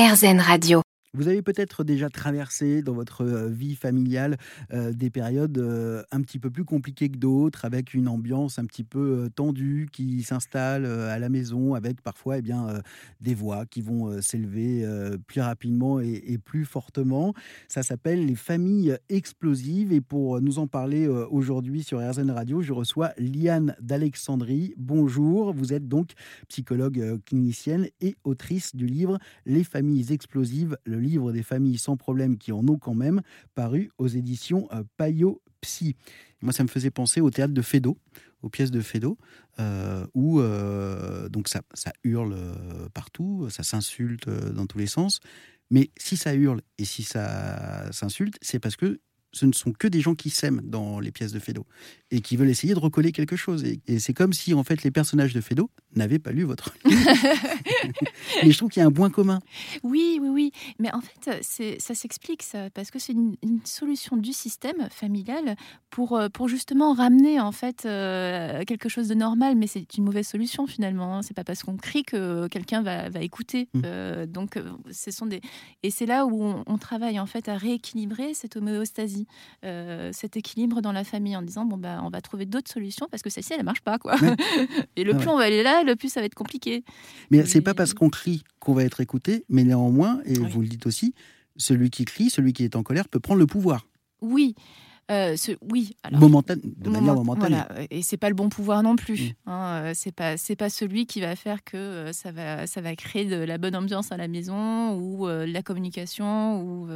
RZN 0.00 0.40
Radio. 0.40 0.89
Vous 1.12 1.26
avez 1.26 1.42
peut-être 1.42 1.82
déjà 1.82 2.08
traversé 2.08 2.82
dans 2.82 2.92
votre 2.92 3.24
vie 3.48 3.74
familiale 3.74 4.36
des 4.72 5.10
périodes 5.10 5.58
un 6.12 6.20
petit 6.20 6.38
peu 6.38 6.50
plus 6.50 6.64
compliquées 6.64 7.08
que 7.08 7.18
d'autres, 7.18 7.64
avec 7.64 7.94
une 7.94 8.06
ambiance 8.06 8.60
un 8.60 8.64
petit 8.64 8.84
peu 8.84 9.28
tendue 9.34 9.88
qui 9.90 10.22
s'installe 10.22 10.86
à 10.86 11.18
la 11.18 11.28
maison, 11.28 11.74
avec 11.74 12.00
parfois 12.00 12.38
eh 12.38 12.42
bien, 12.42 12.80
des 13.20 13.34
voix 13.34 13.66
qui 13.66 13.82
vont 13.82 14.22
s'élever 14.22 14.86
plus 15.26 15.40
rapidement 15.40 15.98
et, 15.98 16.38
plus 16.38 16.64
fortement. 16.64 17.34
Ça 17.66 17.82
s'appelle 17.82 18.24
les 18.24 18.36
familles 18.36 18.96
explosives. 19.08 19.92
Et 19.92 20.00
pour 20.00 20.40
nous 20.40 20.60
en 20.60 20.68
parler 20.68 21.08
aujourd'hui 21.08 21.82
sur 21.82 21.98
RZN 21.98 22.30
Radio, 22.30 22.62
je 22.62 22.72
reçois 22.72 23.12
Liane 23.18 23.74
d'Alexandrie. 23.80 24.74
Bonjour, 24.76 25.52
vous 25.52 25.72
êtes 25.72 25.88
donc 25.88 26.12
psychologue 26.48 27.20
clinicienne 27.26 27.88
et 28.00 28.14
autrice 28.22 28.76
du 28.76 28.86
livre 28.86 29.18
Les 29.44 29.64
familles 29.64 30.12
explosives, 30.12 30.76
livre 31.00 31.32
des 31.32 31.42
familles 31.42 31.78
sans 31.78 31.96
problème 31.96 32.38
qui 32.38 32.52
en 32.52 32.66
ont 32.68 32.78
quand 32.78 32.94
même, 32.94 33.22
paru 33.54 33.90
aux 33.98 34.08
éditions 34.08 34.68
euh, 34.72 34.82
Payot 34.96 35.42
Psy. 35.60 35.96
Moi, 36.42 36.52
ça 36.52 36.62
me 36.62 36.68
faisait 36.68 36.90
penser 36.90 37.20
au 37.20 37.30
théâtre 37.30 37.52
de 37.52 37.62
Fédot, 37.62 37.98
aux 38.42 38.48
pièces 38.48 38.70
de 38.70 38.82
euh, 39.58 40.06
où 40.14 40.40
euh, 40.40 41.28
donc 41.28 41.48
ça, 41.48 41.60
ça 41.74 41.92
hurle 42.04 42.36
partout, 42.94 43.48
ça 43.50 43.62
s'insulte 43.62 44.28
dans 44.28 44.66
tous 44.66 44.78
les 44.78 44.86
sens. 44.86 45.20
Mais 45.70 45.90
si 45.98 46.16
ça 46.16 46.34
hurle 46.34 46.62
et 46.78 46.84
si 46.84 47.02
ça 47.02 47.90
s'insulte, 47.92 48.36
c'est 48.40 48.58
parce 48.58 48.76
que 48.76 49.00
ce 49.32 49.46
ne 49.46 49.52
sont 49.52 49.72
que 49.72 49.86
des 49.86 50.00
gens 50.00 50.14
qui 50.14 50.30
s'aiment 50.30 50.60
dans 50.64 51.00
les 51.00 51.12
pièces 51.12 51.32
de 51.32 51.38
Fédot 51.38 51.66
et 52.10 52.20
qui 52.20 52.36
veulent 52.36 52.50
essayer 52.50 52.74
de 52.74 52.78
recoller 52.78 53.12
quelque 53.12 53.36
chose. 53.36 53.64
Et, 53.64 53.98
c'est 53.98 54.12
comme 54.12 54.32
si, 54.32 54.52
en 54.54 54.64
fait, 54.64 54.82
les 54.82 54.90
personnages 54.90 55.32
de 55.32 55.40
Fédot 55.40 55.70
n'avaient 55.94 56.18
pas 56.18 56.32
lu 56.32 56.42
votre 56.42 56.74
livre. 56.84 57.00
Mais 58.42 58.50
je 58.50 58.56
trouve 58.56 58.70
qu'il 58.70 58.80
y 58.80 58.84
a 58.84 58.88
un 58.88 58.92
point 58.92 59.10
commun. 59.10 59.40
Oui, 59.82 60.18
oui, 60.20 60.28
oui. 60.28 60.52
Mais 60.78 60.92
en 60.92 61.00
fait, 61.00 61.42
ça 61.78 61.94
s'explique, 61.94 62.42
ça, 62.42 62.70
parce 62.70 62.90
que 62.90 62.98
c'est 62.98 63.12
une, 63.12 63.36
solution 63.64 64.16
du 64.16 64.32
système 64.32 64.88
familial 64.90 65.54
pour, 65.90 66.16
euh, 66.16 66.28
pour 66.28 66.48
justement 66.48 66.94
ramener, 66.94 67.38
en 67.40 67.52
fait, 67.52 67.84
euh, 67.84 68.64
quelque 68.64 68.88
chose 68.88 69.08
de 69.08 69.14
normal. 69.14 69.54
Mais 69.56 69.66
c'est 69.66 69.96
une 69.96 70.04
mauvaise 70.04 70.26
solution, 70.26 70.66
finalement. 70.66 71.18
Hein. 71.18 71.22
C'est 71.22 71.34
pas 71.34 71.44
parce 71.44 71.62
qu'on 71.62 71.76
crie 71.76 72.02
que 72.02 72.48
quelqu'un 72.48 72.82
va, 72.82 73.08
va, 73.08 73.20
écouter. 73.20 73.68
Mmh. 73.74 73.82
Euh, 73.84 74.26
donc, 74.26 74.58
ce 74.90 75.10
sont 75.10 75.26
des... 75.26 75.40
Et 75.82 75.90
c'est 75.90 76.06
là 76.06 76.26
où 76.26 76.42
on, 76.42 76.64
on, 76.66 76.78
travaille, 76.78 77.20
en 77.20 77.26
fait, 77.26 77.48
à 77.48 77.56
rééquilibrer 77.56 78.34
cette 78.34 78.56
homéostasie, 78.56 79.19
cet 79.62 80.36
équilibre 80.36 80.80
dans 80.80 80.92
la 80.92 81.04
famille, 81.04 81.36
en 81.36 81.42
disant, 81.42 81.64
bon, 81.64 81.76
bah, 81.76 82.00
on 82.04 82.10
va 82.10 82.20
trouver 82.20 82.46
d'autres 82.46 82.70
solutions 82.70 83.06
parce 83.10 83.22
que 83.22 83.30
celle-ci, 83.30 83.52
elle 83.52 83.60
ne 83.60 83.64
marche 83.64 83.82
pas. 83.82 83.98
Quoi. 83.98 84.16
Et 84.96 85.04
le 85.04 85.14
ah 85.14 85.18
plus 85.18 85.28
on 85.28 85.36
va 85.36 85.44
aller 85.44 85.62
là, 85.62 85.82
le 85.82 85.96
plus 85.96 86.08
ça 86.08 86.20
va 86.20 86.26
être 86.26 86.34
compliqué. 86.34 86.84
Mais 87.30 87.44
c'est 87.46 87.60
pas 87.60 87.74
parce 87.74 87.94
qu'on 87.94 88.10
crie 88.10 88.42
qu'on 88.58 88.74
va 88.74 88.84
être 88.84 89.00
écouté, 89.00 89.44
mais 89.48 89.64
néanmoins, 89.64 90.20
et 90.24 90.34
vous 90.34 90.60
le 90.60 90.68
dites 90.68 90.86
aussi, 90.86 91.14
celui 91.56 91.90
qui 91.90 92.04
crie, 92.04 92.30
celui 92.30 92.52
qui 92.52 92.64
est 92.64 92.76
en 92.76 92.82
colère 92.82 93.08
peut 93.08 93.20
prendre 93.20 93.40
le 93.40 93.46
pouvoir. 93.46 93.86
Oui, 94.20 94.54
euh, 95.10 95.36
oui, 95.68 95.96
alors, 96.04 96.20
de 96.20 96.90
manière 96.90 97.14
momentanée. 97.14 97.56
Voilà, 97.56 97.86
et 97.90 98.02
c'est 98.02 98.16
pas 98.16 98.28
le 98.28 98.34
bon 98.36 98.48
pouvoir 98.48 98.82
non 98.82 98.94
plus. 98.94 99.30
Mm. 99.46 99.50
Hein, 99.50 99.82
euh, 99.82 99.92
c'est 99.94 100.12
pas 100.12 100.36
c'est 100.36 100.54
pas 100.54 100.70
celui 100.70 101.06
qui 101.06 101.20
va 101.20 101.34
faire 101.34 101.64
que 101.64 101.76
euh, 101.76 102.12
ça 102.12 102.30
va 102.30 102.68
ça 102.68 102.80
va 102.80 102.94
créer 102.94 103.24
de 103.24 103.36
la 103.36 103.58
bonne 103.58 103.74
ambiance 103.74 104.12
à 104.12 104.16
la 104.16 104.28
maison 104.28 104.94
ou 104.96 105.26
la 105.26 105.62
communication 105.62 106.62
ou 106.62 106.88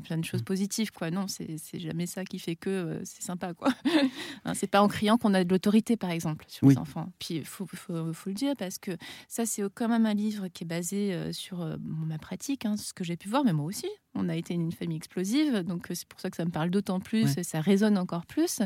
plein 0.00 0.18
de 0.18 0.24
choses 0.24 0.42
mm. 0.42 0.44
positives 0.44 0.92
quoi. 0.92 1.10
Non, 1.10 1.26
c'est 1.28 1.58
jamais 1.74 2.06
ça 2.06 2.24
qui 2.24 2.38
fait 2.38 2.56
que 2.56 3.00
c'est 3.04 3.22
sympa 3.22 3.54
quoi. 3.54 3.68
hein, 4.44 4.54
c'est 4.54 4.66
pas 4.66 4.82
en 4.82 4.88
criant 4.88 5.16
qu'on 5.16 5.34
a 5.34 5.44
de 5.44 5.50
l'autorité 5.50 5.96
par 5.96 6.10
exemple 6.10 6.44
sur 6.48 6.68
les 6.68 6.78
enfants. 6.78 7.12
Puis 7.18 7.36
il 7.36 7.44
faut, 7.44 7.66
faut, 7.66 8.12
faut, 8.12 8.30
le 8.30 8.34
dire 8.34 8.54
parce 8.56 8.78
que 8.78 8.92
ça 9.28 9.46
c'est 9.46 9.62
quand 9.74 9.88
même 9.88 10.06
un 10.06 10.14
livre 10.14 10.48
qui 10.48 10.64
est 10.64 10.66
basé 10.66 11.32
sur 11.32 11.76
ma 11.80 12.18
pratique, 12.18 12.64
hein, 12.66 12.76
ce 12.76 12.92
que 12.92 13.04
j'ai 13.04 13.16
pu 13.16 13.28
voir, 13.28 13.44
mais 13.44 13.52
moi 13.52 13.66
aussi. 13.66 13.88
On 14.14 14.28
a 14.28 14.36
été 14.36 14.54
une 14.54 14.72
famille 14.72 14.96
explosive, 14.96 15.64
donc 15.64 15.86
c'est 15.92 16.06
pour 16.06 16.20
ça 16.20 16.30
que 16.30 16.36
ça 16.36 16.44
me 16.44 16.50
parle 16.50 16.70
d'autant 16.70 17.00
plus, 17.00 17.42
ça 17.42 17.60
résonne 17.60 17.98
encore 17.98 18.26
plus. 18.26 18.60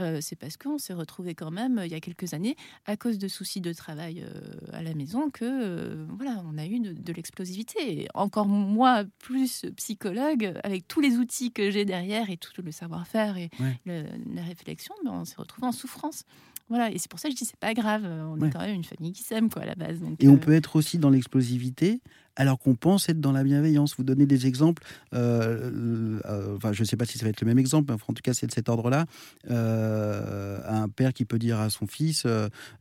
Euh, 0.00 0.18
c'est 0.20 0.36
parce 0.36 0.56
qu'on 0.56 0.78
s'est 0.78 0.94
retrouvé 0.94 1.34
quand 1.34 1.50
même 1.50 1.80
il 1.84 1.90
y 1.90 1.94
a 1.94 2.00
quelques 2.00 2.32
années 2.34 2.56
à 2.86 2.96
cause 2.96 3.18
de 3.18 3.28
soucis 3.28 3.60
de 3.60 3.72
travail 3.72 4.24
euh, 4.26 4.56
à 4.72 4.82
la 4.82 4.94
maison 4.94 5.30
que 5.30 5.44
euh, 5.44 6.06
voilà 6.16 6.42
on 6.50 6.56
a 6.56 6.66
eu 6.66 6.80
de, 6.80 7.12
l'explosivité. 7.12 8.08
Encore 8.14 8.48
moi 8.48 9.04
plus 9.18 9.66
psychologue 9.76 10.54
avec 10.64 10.88
tous 10.88 11.00
les 11.00 11.16
outils 11.16 11.52
que 11.52 11.70
j'ai 11.70 11.84
derrière 11.84 12.30
et 12.30 12.36
tout 12.36 12.52
le 12.62 12.72
savoir-faire 12.72 13.36
et 13.36 13.50
la 13.86 14.42
réflexion, 14.42 14.94
ben, 15.04 15.12
on 15.12 15.24
s'est 15.24 15.36
retrouvé 15.36 15.66
en 15.66 15.72
souffrance. 15.72 16.24
Voilà, 16.68 16.90
et 16.90 16.98
c'est 16.98 17.10
pour 17.10 17.18
ça 17.18 17.28
que 17.28 17.34
je 17.34 17.38
dis 17.38 17.44
c'est 17.44 17.58
pas 17.58 17.74
grave, 17.74 18.04
on 18.04 18.40
est 18.40 18.50
quand 18.50 18.60
même 18.60 18.74
une 18.74 18.84
famille 18.84 19.12
qui 19.12 19.22
s'aime 19.22 19.50
quoi 19.50 19.62
à 19.62 19.66
la 19.66 19.74
base. 19.74 20.00
et 20.20 20.28
on 20.28 20.38
peut 20.38 20.52
être 20.52 20.76
aussi 20.76 20.98
dans 20.98 21.10
l'explosivité 21.10 22.00
alors 22.36 22.58
qu'on 22.58 22.74
pense 22.74 23.08
être 23.08 23.20
dans 23.20 23.32
la 23.32 23.44
bienveillance. 23.44 23.94
Vous 23.96 24.04
donnez 24.04 24.26
des 24.26 24.46
exemples, 24.46 24.82
euh, 25.14 26.20
euh, 26.24 26.56
enfin, 26.56 26.72
je 26.72 26.82
ne 26.82 26.86
sais 26.86 26.96
pas 26.96 27.04
si 27.04 27.18
ça 27.18 27.24
va 27.24 27.30
être 27.30 27.40
le 27.40 27.46
même 27.46 27.58
exemple, 27.58 27.92
mais 27.92 27.98
en 28.06 28.12
tout 28.12 28.22
cas, 28.22 28.34
c'est 28.34 28.46
de 28.46 28.52
cet 28.52 28.68
ordre-là. 28.68 29.06
Euh, 29.50 30.58
un 30.66 30.88
père 30.88 31.12
qui 31.12 31.24
peut 31.24 31.38
dire 31.38 31.60
à 31.60 31.70
son 31.70 31.86
fils 31.86 32.26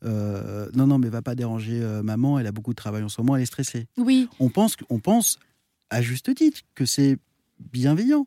Non, 0.04 0.88
non, 0.88 0.98
mais 0.98 1.10
va 1.10 1.22
pas 1.22 1.36
déranger 1.36 1.80
maman, 2.04 2.40
elle 2.40 2.48
a 2.48 2.52
beaucoup 2.52 2.72
de 2.72 2.76
travail 2.76 3.04
en 3.04 3.10
ce 3.10 3.20
moment, 3.22 3.36
elle 3.36 3.44
est 3.44 3.46
stressée. 3.46 3.88
Oui. 3.98 4.28
On 4.40 4.50
pense, 4.50 4.76
on 4.90 5.00
pense 5.00 5.38
à 5.90 6.02
juste 6.02 6.34
titre 6.36 6.62
que 6.76 6.86
c'est 6.86 7.18
bienveillant. 7.72 8.26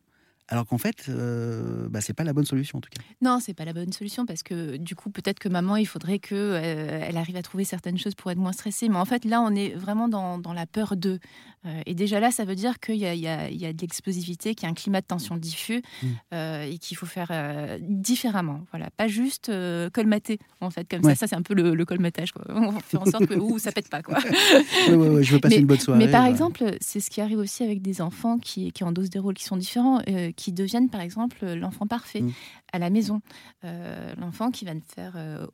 Alors 0.49 0.66
qu'en 0.66 0.77
fait, 0.77 1.06
euh, 1.09 1.88
bah, 1.88 2.03
c'est 2.03 2.12
pas 2.12 2.25
la 2.25 2.34
bonne 2.34 2.44
solution 2.44 2.77
en 2.78 2.81
tout 2.82 2.91
cas. 2.91 3.03
Non, 3.22 3.38
c'est 3.41 3.55
pas 3.55 3.65
la 3.65 3.72
bonne 3.72 3.93
solution 3.93 4.27
parce 4.27 4.43
que 4.43 4.77
du 4.77 4.94
coup, 4.94 5.09
peut-être 5.09 5.38
que 5.38 5.49
maman, 5.49 5.77
il 5.77 5.87
faudrait 5.87 6.19
que 6.19 6.34
euh, 6.34 7.00
elle 7.03 7.16
arrive 7.16 7.37
à 7.37 7.43
trouver 7.43 7.65
certaines 7.65 7.97
choses 7.97 8.15
pour 8.15 8.31
être 8.31 8.38
moins 8.38 8.53
stressée. 8.53 8.91
Mais 8.91 8.99
en 8.99 9.06
fait, 9.06 9.25
là, 9.25 9.41
on 9.41 9.54
est 9.54 9.71
vraiment 9.71 10.06
dans, 10.06 10.38
dans 10.38 10.53
la 10.53 10.66
peur 10.66 10.97
d'eux. 10.97 11.19
Euh, 11.65 11.81
et 11.87 11.94
déjà 11.94 12.21
là, 12.21 12.31
ça 12.31 12.44
veut 12.44 12.56
dire 12.56 12.78
qu'il 12.78 12.97
y, 12.97 13.06
y, 13.06 13.21
y 13.21 13.66
a, 13.66 13.72
de 13.72 13.81
l'explosivité, 13.81 14.54
qu'il 14.54 14.65
y 14.65 14.66
a 14.66 14.71
un 14.71 14.75
climat 14.75 15.00
de 15.00 15.06
tension 15.06 15.38
diffus 15.38 15.81
mmh. 16.03 16.06
euh, 16.34 16.65
et 16.65 16.77
qu'il 16.77 16.99
faut 16.99 17.06
faire 17.06 17.33
différemment. 17.81 18.60
Voilà, 18.71 18.91
pas 18.91 19.09
juste 19.09 19.50
colmater 19.94 20.38
en 20.60 20.69
fait 20.69 20.87
comme 20.87 21.03
ça. 21.04 21.15
Ça, 21.15 21.27
c'est 21.27 21.37
un 21.37 21.43
peu 21.43 21.54
le, 21.54 21.84
colmatage. 21.87 22.33
Quoi. 22.33 22.44
On 22.50 22.81
fait 22.81 22.99
en 22.99 23.06
sorte 23.06 23.27
que 23.27 23.34
ouh, 23.34 23.59
ça 23.59 23.72
pète 23.72 23.88
pas. 23.88 24.03
Quoi. 24.03 24.19
ouais, 24.88 24.94
ouais, 24.94 25.22
je 25.22 25.33
veux 25.33 25.41
passer 25.41 25.56
une 25.56 25.66
bonne 25.66 25.78
soirée. 25.78 26.04
Mais 26.04 26.10
par 26.10 26.27
exemple, 26.27 26.77
c'est 26.83 27.00
ce 27.00 27.09
qui 27.09 27.22
arrive 27.22 27.38
aussi 27.38 27.62
avec 27.62 27.81
des 27.81 28.03
enfants 28.03 28.38
qui, 28.38 28.71
qui 28.72 28.84
endossent 28.84 29.10
des 29.10 29.19
rôles 29.19 29.34
qui 29.34 29.44
sont 29.44 29.56
différents 29.56 30.03
qui 30.37 30.53
deviennent 30.53 30.91
par 30.91 31.00
exemple 31.00 31.45
l'enfant 31.55 31.87
parfait 31.87 32.21
mmh. 32.21 32.33
à 32.72 32.78
la 32.78 32.91
maison. 32.91 33.21
Euh, 33.65 34.15
l'enfant 34.17 34.50
qui 34.50 34.65
va 34.65 34.72
faire 34.95 35.15
euh, 35.17 35.47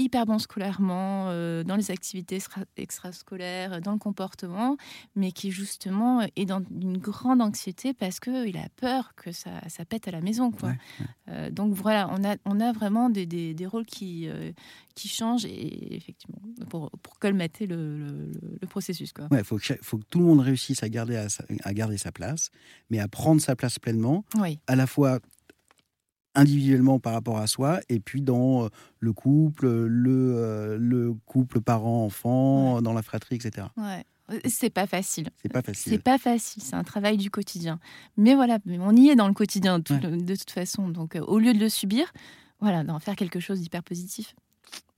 hyper 0.00 0.26
bon 0.26 0.38
scolairement, 0.38 1.26
euh, 1.28 1.62
dans 1.62 1.76
les 1.76 1.90
activités 1.90 2.38
extrascolaires, 2.76 3.80
dans 3.80 3.92
le 3.92 3.98
comportement, 3.98 4.76
mais 5.14 5.32
qui 5.32 5.50
justement 5.50 6.26
est 6.36 6.46
dans 6.46 6.62
une 6.70 6.98
grande 6.98 7.42
anxiété 7.42 7.92
parce 7.92 8.20
qu'il 8.20 8.56
a 8.56 8.68
peur 8.76 9.14
que 9.14 9.32
ça, 9.32 9.50
ça, 9.68 9.84
pète 9.84 10.08
à 10.08 10.10
la 10.10 10.20
maison. 10.20 10.50
Quoi. 10.50 10.72
donc 11.50 11.74
voilà, 11.74 12.08
on 12.12 12.24
a, 12.24 12.36
on 12.44 12.60
a 12.60 12.72
vraiment 12.72 13.10
des, 13.10 13.26
des, 13.26 13.54
des 13.54 13.66
rôles 13.66 13.86
qui, 13.86 14.28
qui 14.94 15.08
changent 15.08 15.44
et 15.44 15.96
effectivement, 15.96 16.40
pour, 16.68 16.90
pour 17.02 17.18
colmater 17.18 17.66
le, 17.66 17.98
le, 17.98 18.66
processus. 18.68 19.12
Il 19.18 19.34
ouais, 19.34 19.44
faut, 19.44 19.58
que, 19.58 19.74
faut 19.82 19.98
que 19.98 20.04
tout 20.10 20.18
le 20.18 20.24
monde 20.24 20.40
réussisse 20.40 20.82
à 20.82 20.88
garder, 20.88 21.16
à, 21.16 21.26
à 21.64 21.74
garder 21.74 21.98
sa 21.98 22.12
place, 22.12 22.50
mais 22.90 22.98
à 22.98 23.08
prendre 23.08 23.40
sa 23.40 23.56
place 23.56 23.78
pleinement, 23.78 24.24
à 24.66 24.76
la 24.76 24.86
fois 24.86 25.20
individuellement 26.34 26.98
par 26.98 27.12
rapport 27.12 27.38
à 27.38 27.46
soi 27.46 27.80
et 27.88 28.00
puis 28.00 28.22
dans 28.22 28.68
le 28.98 29.12
couple, 29.12 29.66
le, 29.68 30.76
le 30.78 31.14
couple 31.26 31.60
parent-enfant, 31.60 32.82
dans 32.82 32.92
la 32.92 33.02
fratrie, 33.02 33.36
etc. 33.36 33.66
Ouais. 33.76 34.04
C'est 34.46 34.70
pas 34.70 34.86
facile. 34.86 35.30
C'est 35.42 35.52
pas 35.52 35.62
facile. 35.62 35.92
C'est 35.92 36.02
pas 36.02 36.18
facile. 36.18 36.62
C'est 36.62 36.76
un 36.76 36.84
travail 36.84 37.16
du 37.16 37.30
quotidien. 37.30 37.80
Mais 38.16 38.34
voilà, 38.34 38.58
on 38.68 38.94
y 38.94 39.08
est 39.08 39.16
dans 39.16 39.28
le 39.28 39.34
quotidien 39.34 39.78
de 39.78 40.34
toute 40.34 40.50
façon. 40.50 40.88
Donc, 40.88 41.18
au 41.20 41.38
lieu 41.38 41.52
de 41.52 41.58
le 41.58 41.68
subir, 41.68 42.12
voilà, 42.60 42.84
d'en 42.84 42.98
faire 42.98 43.16
quelque 43.16 43.40
chose 43.40 43.60
d'hyper 43.60 43.82
positif. 43.82 44.34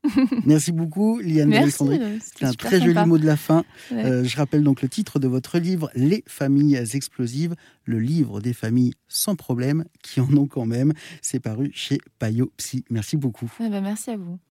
Merci 0.46 0.72
beaucoup, 0.72 1.18
Liane 1.20 1.52
Alexandrie. 1.52 1.98
Euh, 2.00 2.18
c'est 2.20 2.44
un 2.44 2.52
très 2.52 2.80
joli 2.80 3.06
mot 3.06 3.18
de 3.18 3.26
la 3.26 3.36
fin. 3.36 3.64
Euh, 3.92 4.24
je 4.24 4.36
rappelle 4.36 4.62
donc 4.62 4.82
le 4.82 4.88
titre 4.88 5.18
de 5.18 5.28
votre 5.28 5.58
livre, 5.58 5.90
Les 5.94 6.24
familles 6.26 6.77
explosives, 6.94 7.54
le 7.84 7.98
livre 7.98 8.41
des 8.41 8.53
familles 8.53 8.94
sans 9.09 9.36
problème 9.36 9.84
qui 10.03 10.21
en 10.21 10.36
ont 10.36 10.47
quand 10.47 10.66
même. 10.66 10.92
C'est 11.21 11.41
paru 11.41 11.71
chez 11.74 11.98
Payot 12.18 12.53
Psy. 12.56 12.84
Merci 12.91 13.16
beaucoup. 13.16 13.50
Eh 13.60 13.68
ben, 13.68 13.80
merci 13.80 14.10
à 14.10 14.16
vous. 14.16 14.38